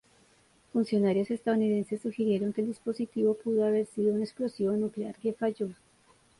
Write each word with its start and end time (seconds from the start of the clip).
Funcionarios 0.73 1.29
estadounidenses 1.29 2.01
sugirieron 2.01 2.53
que 2.53 2.61
el 2.61 2.69
dispositivo 2.69 3.35
pudo 3.35 3.65
haber 3.65 3.85
sido 3.85 4.15
un 4.15 4.21
explosivo 4.21 4.71
nuclear 4.71 5.13
que 5.15 5.31
falló. 5.31 5.69